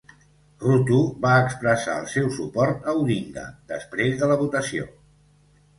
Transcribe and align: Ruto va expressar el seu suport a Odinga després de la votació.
Ruto 0.61 1.01
va 1.25 1.33
expressar 1.41 1.97
el 2.05 2.09
seu 2.15 2.33
suport 2.39 2.91
a 2.95 2.99
Odinga 3.03 3.45
després 3.75 4.21
de 4.23 4.33
la 4.33 4.41
votació. 4.45 4.91